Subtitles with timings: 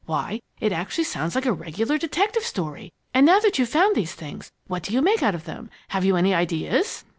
[0.07, 2.91] Why, it actually sounds like a regular detective story!
[3.13, 5.69] And now that you've found these things, what do you make out of them?
[5.89, 7.05] Have you any ideas?"